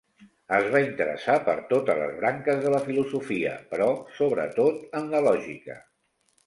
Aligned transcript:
Es 0.59 0.69
va 0.75 0.79
interessar 0.85 1.35
per 1.49 1.55
totes 1.75 2.01
les 2.05 2.17
branques 2.23 2.65
de 2.65 2.73
la 2.77 2.81
Filosofia, 2.89 3.55
però 3.75 3.91
sobretot 4.19 4.99
en 5.03 5.11
la 5.15 5.27
Lògica. 5.31 5.81